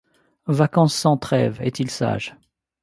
[0.47, 1.61] Vacances sans trêve!
[1.61, 2.35] Est-il sage